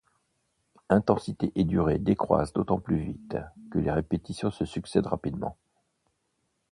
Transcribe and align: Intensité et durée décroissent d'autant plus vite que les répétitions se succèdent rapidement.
Intensité 0.89 1.51
et 1.53 1.63
durée 1.63 1.99
décroissent 1.99 2.53
d'autant 2.53 2.79
plus 2.79 2.97
vite 2.97 3.37
que 3.69 3.77
les 3.77 3.91
répétitions 3.91 4.49
se 4.49 4.65
succèdent 4.65 5.05
rapidement. 5.05 5.57